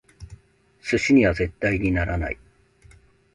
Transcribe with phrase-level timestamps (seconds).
[0.79, 2.39] 寿司には絶対にならない！